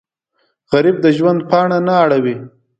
غریب 0.71 0.95
د 1.01 1.07
ژوند 1.17 1.39
پاڼه 1.49 1.77
نه 1.87 1.93
اړوي 2.03 2.35